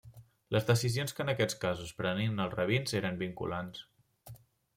Les 0.55 0.63
decisions 0.69 1.13
que 1.17 1.21
en 1.25 1.29
aquests 1.33 1.57
casos 1.65 1.91
prenien 1.99 2.41
els 2.47 2.57
Rabins 2.61 2.97
eren 3.01 3.21
vinculants. 3.21 3.87